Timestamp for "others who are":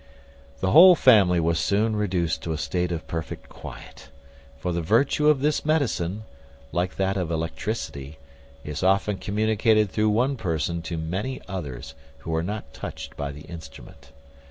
11.47-12.41